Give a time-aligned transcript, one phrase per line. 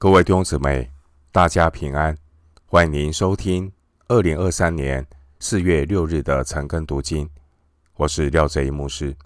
[0.00, 0.92] 各位弟兄姊妹，
[1.32, 2.16] 大家平安！
[2.66, 3.72] 欢迎您收听
[4.06, 5.04] 二零二三年
[5.40, 7.28] 四月六日的晨更读经。
[7.94, 9.16] 我是廖哲一牧师。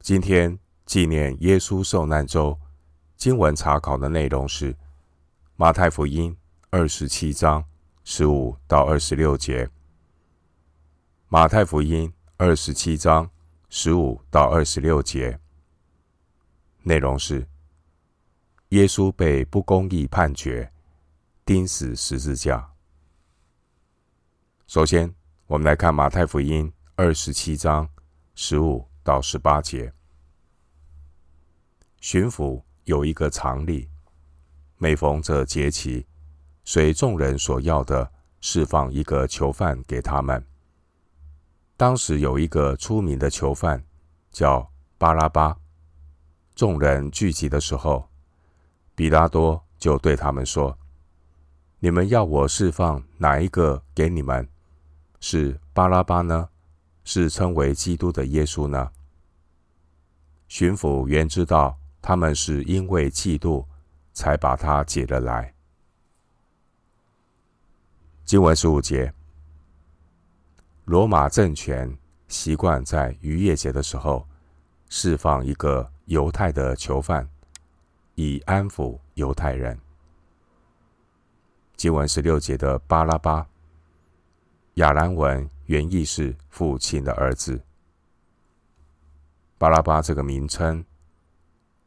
[0.00, 2.58] 今天纪念耶稣受难周，
[3.18, 4.74] 经文查考的内容是
[5.56, 6.34] 马太福音
[6.70, 7.62] 二十七章
[8.02, 9.68] 十五到二十六节。
[11.28, 13.28] 马太福音二十七章
[13.68, 15.38] 十五到二十六节，
[16.84, 17.46] 内容是。
[18.74, 20.68] 耶稣被不公义判决，
[21.44, 22.68] 钉死十字架。
[24.66, 25.14] 首先，
[25.46, 27.88] 我们来看马太福音二十七章
[28.34, 29.92] 十五到十八节。
[32.00, 33.88] 巡抚有一个常例，
[34.76, 36.04] 每逢这节期，
[36.64, 38.10] 随众人所要的，
[38.40, 40.44] 释放一个囚犯给他们。
[41.76, 43.80] 当时有一个出名的囚犯，
[44.32, 44.68] 叫
[44.98, 45.56] 巴拉巴。
[46.56, 48.08] 众人聚集的时候，
[48.94, 50.78] 比拉多就对他们说
[51.80, 54.48] ：“你们要我释放哪一个给你们？
[55.20, 56.48] 是巴拉巴呢？
[57.04, 58.90] 是称为基督的耶稣呢？”
[60.46, 63.66] 巡抚原知道他们是因为嫉妒，
[64.12, 65.52] 才把他解了来。
[68.24, 69.12] 经文十五节，
[70.84, 74.26] 罗马政权习惯在逾越节的时候
[74.88, 77.28] 释放一个犹太的囚犯。
[78.14, 79.78] 以安抚犹太人。
[81.76, 83.46] 经文十六节的巴拉巴，
[84.74, 87.60] 亚兰文原意是父亲的儿子。
[89.58, 90.84] 巴拉巴这个名称，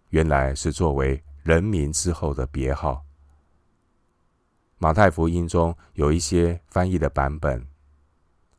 [0.10, 3.04] 原来是作为人名之后的别号。
[4.78, 7.66] 马太福音中有一些翻译的版本，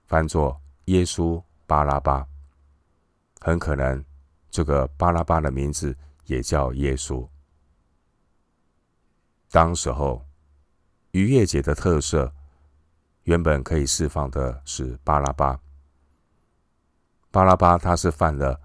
[0.06, 2.26] 翻作耶稣巴拉巴，
[3.40, 4.04] 很可能
[4.50, 7.28] 这个巴拉巴的名字也叫耶稣。
[9.50, 10.26] 当时候，
[11.12, 12.30] 逾越节的特色，
[13.22, 15.58] 原本可以释放的是巴拉巴。
[17.30, 18.60] 巴拉巴他是犯了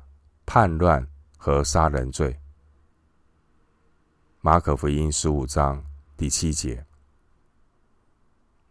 [0.45, 1.07] 叛乱
[1.37, 2.37] 和杀人罪。
[4.41, 5.81] 马可福音十五章
[6.17, 6.85] 第七节，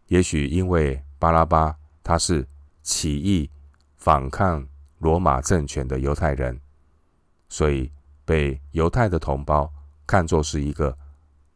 [0.05, 2.47] 也许因为巴拉巴他是
[2.83, 3.49] 起义
[3.97, 4.67] 反抗
[4.99, 6.61] 罗马政权的犹太人，
[7.49, 7.91] 所以
[8.23, 9.73] 被犹太的同胞
[10.05, 10.95] 看作是一个。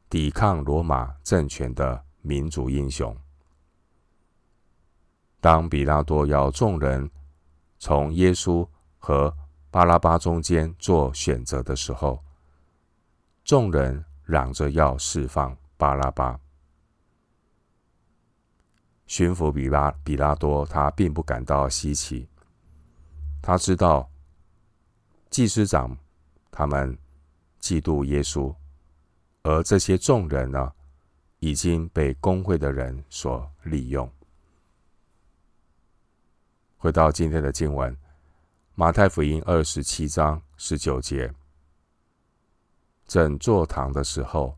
[0.09, 3.15] 抵抗罗马政权的民族英雄。
[5.41, 7.09] 当比拉多要众人
[7.77, 8.67] 从耶稣
[8.97, 9.35] 和
[9.69, 12.23] 巴拉巴中间做选择的时候，
[13.43, 16.39] 众人嚷着要释放巴拉巴。
[19.05, 22.27] 巡抚比拉比拉多他并不感到稀奇，
[23.41, 24.09] 他知道
[25.29, 25.97] 祭司长
[26.49, 26.97] 他们
[27.61, 28.53] 嫉妒耶稣。
[29.43, 30.73] 而这些众人呢，
[31.39, 34.11] 已经被公会的人所利用。
[36.77, 37.95] 回到今天的经文，
[38.75, 41.33] 马太福音二十七章十九节，
[43.07, 44.57] 正坐堂的时候，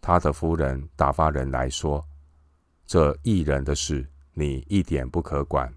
[0.00, 2.04] 他的夫人打发人来说
[2.86, 5.74] ：“这义人的事，你一点不可管，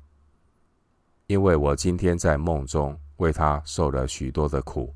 [1.28, 4.94] 因为我今天在梦中为他受了许多的苦。”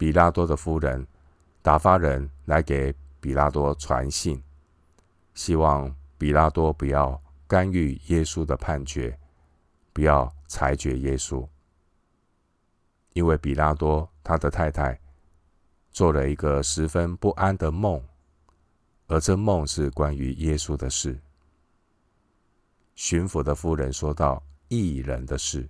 [0.00, 1.06] 比拉多的夫人
[1.60, 4.42] 打发人来给比拉多传信，
[5.34, 9.18] 希望比拉多不要干预耶稣的判决，
[9.92, 11.46] 不要裁决耶稣，
[13.12, 14.98] 因为比拉多他的太太
[15.90, 18.02] 做了一个十分不安的梦，
[19.06, 21.20] 而这梦是关于耶稣的事。
[22.94, 25.68] 巡抚的夫人说道：“异人的事，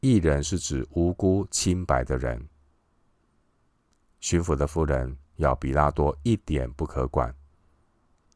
[0.00, 2.46] 异人是指无辜清白的人。”
[4.20, 7.34] 巡抚的夫人要比拉多一点不可管，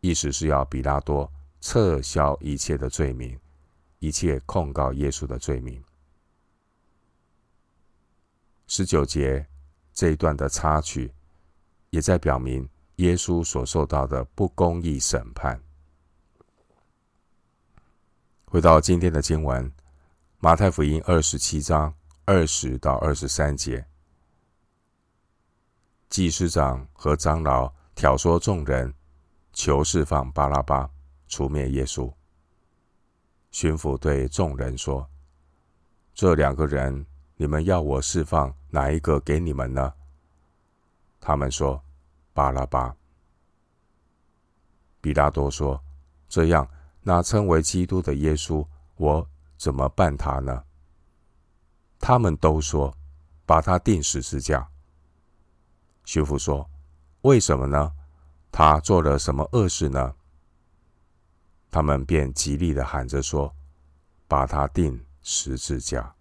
[0.01, 3.39] 意思是要比拉多撤销一切的罪名，
[3.99, 5.83] 一切控告耶稣的罪名。
[8.69, 9.45] 十九节
[9.93, 11.13] 这一段的插曲，
[11.91, 12.67] 也在表明
[12.97, 15.61] 耶稣所受到的不公义审判。
[18.47, 19.71] 回到今天的经文，
[20.39, 21.93] 马太福音二十七章
[22.25, 23.85] 二十到二十三节。
[26.13, 28.93] 祭司长和长老挑唆众人，
[29.55, 30.87] 求释放巴拉巴，
[31.27, 32.13] 除灭耶稣。
[33.51, 35.09] 巡抚对众人说
[36.13, 37.07] ：“这两个人，
[37.37, 39.91] 你们要我释放哪一个给你们呢？”
[41.19, 41.83] 他们说
[42.35, 42.95] ：“巴拉巴。”
[45.01, 45.83] 比拉多说
[46.29, 46.69] ：“这样，
[47.01, 48.63] 那称为基督的耶稣，
[48.97, 49.27] 我
[49.57, 50.63] 怎么办他呢？”
[51.99, 52.95] 他们都说
[53.47, 54.69] ：“把他钉十字架。”
[56.05, 56.69] 巡抚说
[57.23, 57.93] ：“为什么呢？
[58.51, 60.15] 他做了什么恶事呢？”
[61.71, 63.55] 他们便极力的喊着说
[64.29, 66.15] ：“把他钉十字架。”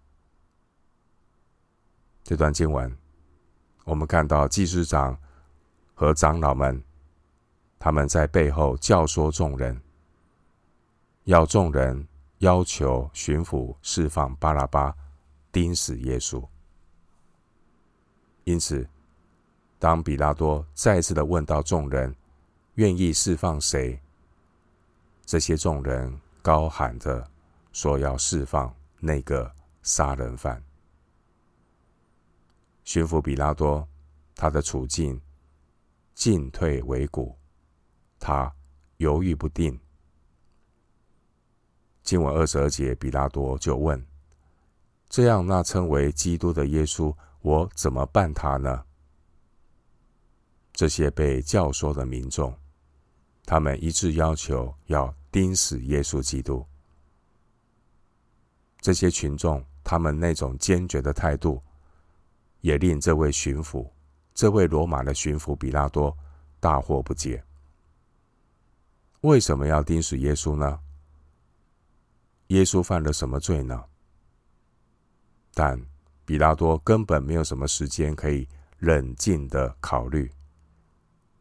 [2.24, 2.96] 这段经文，
[3.84, 5.18] 我们看到祭司长
[5.94, 6.82] 和长老们，
[7.78, 9.78] 他们在背后教唆众人，
[11.24, 12.06] 要众人
[12.38, 14.94] 要求巡抚释放巴拉巴，
[15.50, 16.42] 钉死耶稣。
[18.44, 18.88] 因此，
[19.82, 22.14] 当比拉多再次的问到众人
[22.74, 23.98] 愿意释放谁，
[25.26, 27.28] 这些众人高喊着
[27.72, 29.52] 说要释放那个
[29.82, 30.62] 杀人犯。
[32.84, 33.84] 巡抚比拉多，
[34.36, 35.20] 他的处境
[36.14, 37.36] 进退维谷，
[38.20, 38.54] 他
[38.98, 39.76] 犹豫不定。
[42.04, 44.00] 经文二十二节，比拉多就问
[45.10, 48.84] ：“这样，那称为基督的耶稣，我怎么办他呢？”
[50.72, 52.56] 这些被教唆的民众，
[53.44, 56.66] 他们一致要求要钉死耶稣基督。
[58.80, 61.62] 这些群众，他们那种坚决的态度。
[62.62, 63.90] 也令这位巡抚，
[64.32, 66.16] 这位罗马的巡抚比拉多
[66.60, 67.42] 大惑不解。
[69.22, 70.78] 为什么要钉死耶稣呢？
[72.46, 73.84] 耶稣犯了什么罪呢？
[75.52, 75.84] 但
[76.24, 78.48] 比拉多根本没有什么时间可以
[78.78, 80.30] 冷静的考虑，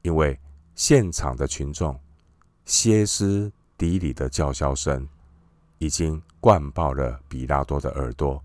[0.01, 0.39] 因为
[0.75, 1.99] 现场的群众
[2.65, 5.07] 歇斯底里的叫嚣声
[5.77, 8.43] 已经灌爆了比拉多的耳朵。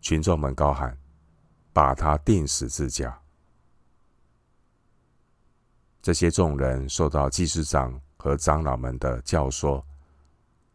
[0.00, 0.96] 群众们高喊。
[1.70, 3.16] 把他钉十字架。
[6.02, 9.80] 这些众人受到祭司长和长老们的教唆，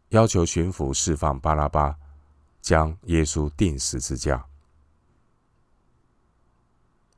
[0.08, 1.94] 要求巡抚释放巴拉巴，
[2.62, 4.42] 将耶稣钉十字架。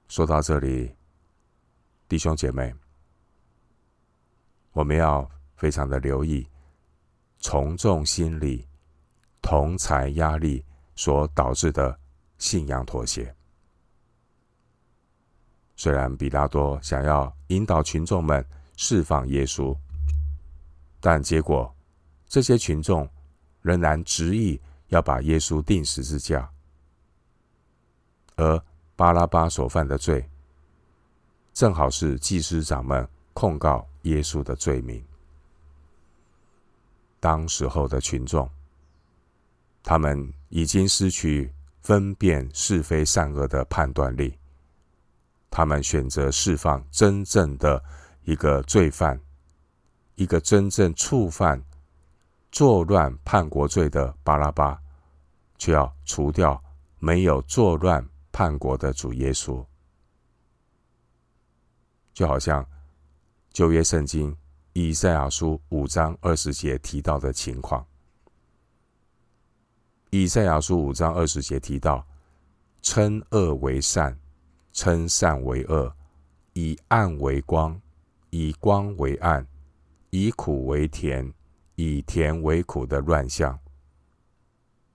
[0.08, 0.92] 说到这里，
[2.08, 2.72] 弟兄姐妹，
[4.72, 6.46] 我们要非常的留意
[7.40, 8.64] 从众心理、
[9.42, 10.64] 同侪压力
[10.94, 11.98] 所导致的
[12.38, 13.34] 信仰妥协。
[15.74, 18.44] 虽然比拉多想要引导群众们
[18.76, 19.76] 释放耶稣，
[21.00, 21.74] 但结果
[22.26, 23.08] 这些群众
[23.62, 26.48] 仍然执意要把耶稣钉十字架，
[28.36, 28.62] 而
[28.94, 30.30] 巴拉巴所犯的罪，
[31.56, 35.02] 正好是祭司长们控告耶稣的罪名。
[37.18, 38.46] 当时候的群众，
[39.82, 41.50] 他们已经失去
[41.80, 44.38] 分辨是非善恶的判断力。
[45.50, 47.82] 他们选择释放真正的
[48.24, 49.18] 一个罪犯，
[50.14, 51.64] 一个真正触犯
[52.52, 54.78] 作乱叛国罪的巴拉巴，
[55.56, 56.62] 却要除掉
[56.98, 59.64] 没有作乱叛国的主耶稣。
[62.16, 62.66] 就好像
[63.52, 64.34] 旧约圣经
[64.72, 67.86] 以赛亚书五章二十节提到的情况，
[70.08, 72.02] 以赛亚书五章二十节提到，
[72.80, 74.18] 称恶为善。
[74.72, 75.90] 称善为恶，
[76.52, 77.80] 以暗为光，
[78.28, 79.46] 以光为暗，
[80.10, 81.32] 以苦为甜，
[81.76, 83.58] 以甜为苦的乱象。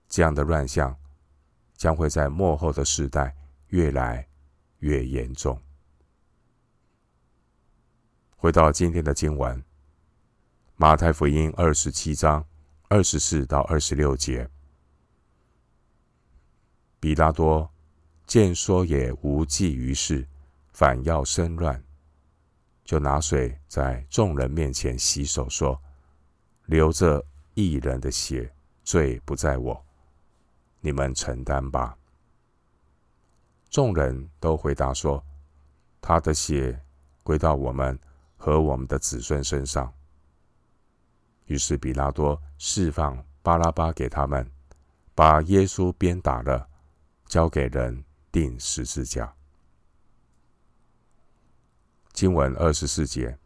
[0.08, 0.96] 这样的乱象
[1.76, 3.34] 将会在末后的时代
[3.70, 4.24] 越来
[4.78, 5.60] 越严重。
[8.42, 9.62] 回到今天的经文，
[10.74, 12.44] 马太福音二十七章
[12.88, 14.50] 二十四到二十六节，
[16.98, 17.70] 比拉多。
[18.26, 20.26] 见说也无济于事，
[20.72, 21.80] 反要生乱，
[22.84, 25.80] 就拿水在众人面前洗手，说
[26.66, 29.80] ：“流这义人的血，罪不在我，
[30.80, 31.96] 你们承担吧。”
[33.70, 35.24] 众人都回答说
[36.02, 36.82] ：“他的血
[37.22, 37.96] 归到我们
[38.42, 39.92] 和我们的子孙身上。”
[41.46, 44.50] 于是比拉多释放巴拉巴给他们，
[45.14, 46.68] 把耶稣鞭打了，
[47.26, 48.04] 交给人。
[48.32, 49.30] 钉十字架。
[52.14, 53.38] 经文二十四节，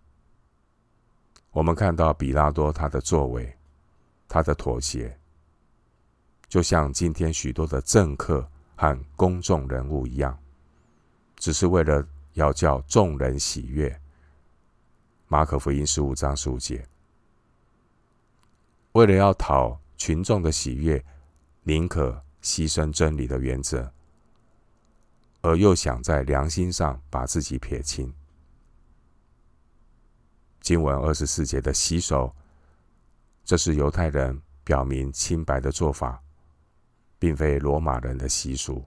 [1.50, 3.52] 我们看到比拉多他的作为，
[4.28, 5.18] 他的妥协，
[6.46, 10.38] 就像今天许多的政客和公众人物一样，
[11.34, 14.00] 只是为了要叫众人喜悦。
[15.28, 16.86] 马可福音十五章十五节，
[18.92, 21.04] 为了要讨群众的喜悦，
[21.64, 23.92] 宁可牺牲真理的原则。
[25.42, 28.12] 而又想在良心上把自己撇清。
[30.60, 32.34] 经文二十四节的洗手，
[33.44, 36.20] 这是犹太人表明清白的做法，
[37.18, 38.84] 并非罗马人的习俗。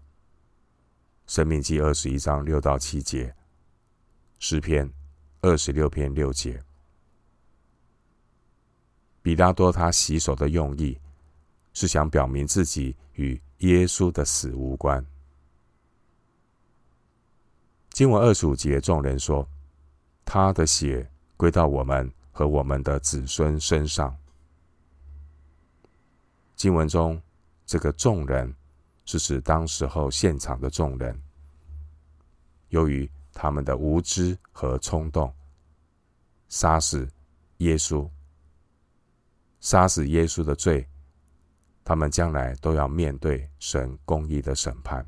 [1.27, 3.33] 申命记二十一章六到七节，
[4.39, 4.91] 诗篇
[5.41, 6.61] 二十六篇六节。
[9.21, 10.99] 比拉多他洗手的用意，
[11.73, 15.05] 是想表明自己与耶稣的死无关。
[17.91, 19.47] 经文二十五节，众人说
[20.23, 24.15] ：“他的血归到我们和我们的子孙身上。”
[26.55, 27.21] 经文中
[27.65, 28.53] 这个众人
[29.05, 31.21] 是指当时候现场的众人，
[32.69, 35.33] 由于他们的无知和冲动，
[36.47, 37.07] 杀死
[37.57, 38.09] 耶稣。
[39.59, 40.87] 杀死耶稣的罪，
[41.83, 45.05] 他们将来都要面对神公义的审判。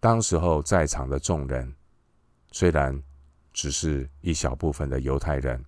[0.00, 1.74] 当时候在场的众人，
[2.52, 3.02] 虽然
[3.52, 5.62] 只是一小部分的犹太人，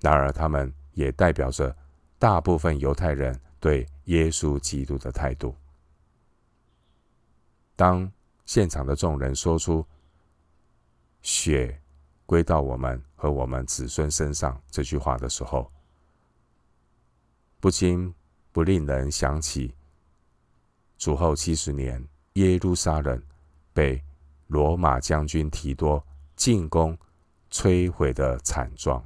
[0.00, 1.76] 然而他们也代表着
[2.18, 5.54] 大部分犹太人对耶稣基督的态度。
[7.76, 8.10] 当
[8.46, 9.84] 现场的众人说出
[11.20, 11.78] “血”。
[12.26, 15.70] 归到我们和我们子孙身上这句话的时候，
[17.60, 18.12] 不禁
[18.50, 19.72] 不令人想起
[20.98, 23.22] 主后七十年耶路撒冷
[23.72, 24.02] 被
[24.48, 26.98] 罗马将军提多进攻
[27.48, 29.00] 摧毁的惨状，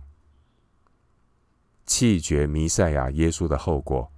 [1.84, 4.10] 弃绝弥赛亚耶稣的后果，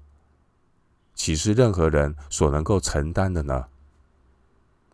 [1.13, 3.69] 岂是任何人所能够承担的呢？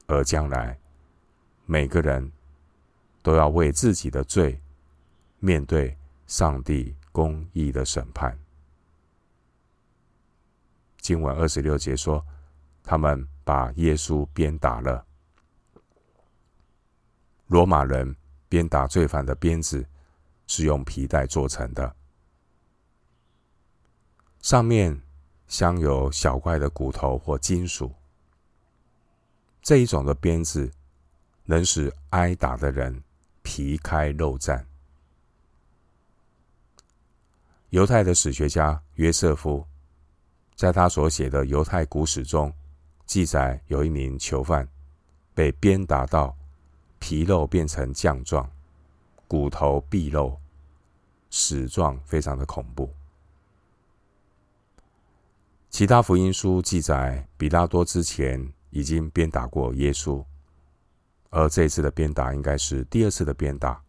[0.08, 0.76] 而将来
[1.64, 2.30] 每个人。
[3.20, 4.58] 都要为自己的罪
[5.38, 5.94] 面对
[6.26, 8.38] 上帝公义的审判。
[10.98, 12.24] 经文二十六节说，
[12.82, 15.04] 他们把耶稣鞭打了。
[17.48, 18.16] 罗马人
[18.48, 19.84] 鞭打罪犯的鞭子
[20.46, 21.94] 是用皮带做成的，
[24.40, 24.98] 上面
[25.48, 27.92] 镶有小块的骨头或金属。
[29.68, 30.72] 这一种的鞭子
[31.44, 33.02] 能使挨打的人。
[33.42, 34.64] 皮开肉绽。
[37.68, 39.62] 犹太的史学家约瑟夫
[40.54, 42.50] 在他所写的《犹太古史》中
[43.04, 44.66] 记载，有一名囚犯
[45.34, 46.34] 被鞭打到
[46.98, 48.50] 皮肉变成酱状，
[49.26, 50.38] 骨头毕露，
[51.28, 52.90] 死状非常的恐怖。
[55.68, 60.24] 其他福音书记载，比拉多之前已经鞭打过耶稣。
[61.30, 63.82] 而这次的鞭打应该是第二次的鞭打，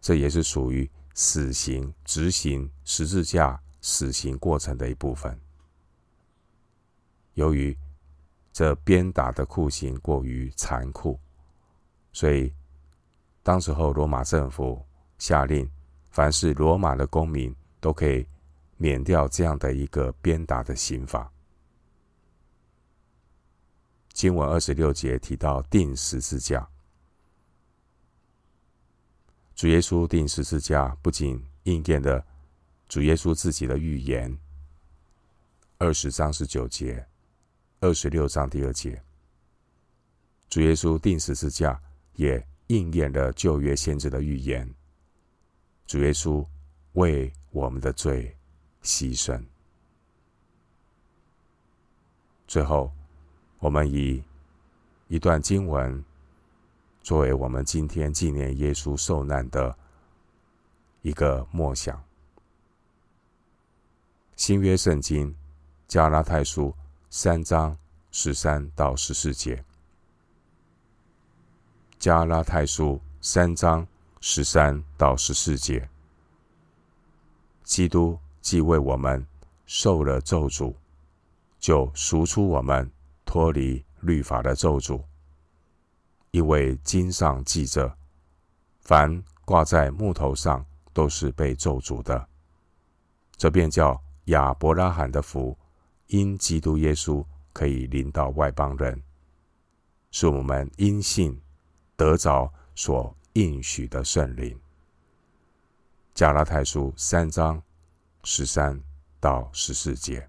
[0.00, 5.36] 这也是属于死刑执行十字架死刑过程的一部分。
[7.34, 7.76] 由于
[8.52, 11.18] 这鞭打的酷刑过于残酷，
[12.12, 12.54] 所以
[13.42, 14.80] 当时候罗马政府
[15.18, 15.68] 下令，
[16.12, 18.24] 凡是罗马的公民都可以
[18.76, 21.28] 免掉这样的一个鞭打的刑罚。
[24.14, 26.68] 经文二十六节提到钉十字架，
[29.56, 32.24] 主耶稣钉十字架不仅应验了
[32.88, 34.38] 主耶稣自己的预言，
[35.78, 37.04] 二十章十九节，
[37.80, 39.02] 二十六章第二节，
[40.48, 41.82] 主耶稣钉十字架
[42.14, 44.72] 也应验了旧约先知的预言，
[45.88, 46.46] 主耶稣
[46.92, 48.36] 为我们的罪
[48.80, 49.44] 牺牲，
[52.46, 52.92] 最后。
[53.64, 54.22] 我们以
[55.08, 56.04] 一段经文
[57.02, 59.74] 作为我们今天纪念耶稣受难的
[61.00, 61.98] 一个默想。
[64.36, 65.34] 新约圣经
[65.88, 66.74] 加拉太书
[67.08, 67.74] 三章
[68.10, 69.64] 十三到十四节。
[71.98, 73.86] 加拉太书三章
[74.20, 75.88] 十三到十四节。
[77.62, 79.26] 基督既为我们
[79.64, 80.74] 受了咒诅，
[81.58, 82.93] 就赎出我们。
[83.34, 85.02] 脱离律法的咒诅，
[86.30, 87.92] 因为经上记着，
[88.82, 92.28] 凡挂在木头上都是被咒诅的。
[93.36, 95.58] 这便叫亚伯拉罕的福，
[96.06, 99.02] 因基督耶稣可以临到外邦人，
[100.12, 101.42] 是我们因信
[101.96, 104.56] 得着所应许的圣灵。
[106.14, 107.60] 加拉太书三章
[108.22, 108.80] 十三
[109.18, 110.28] 到十四节。